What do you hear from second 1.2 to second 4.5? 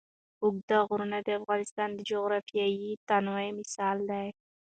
د افغانستان د جغرافیوي تنوع مثال دی.